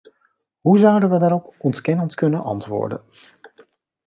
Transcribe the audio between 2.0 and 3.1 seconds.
kunnen antwoorden?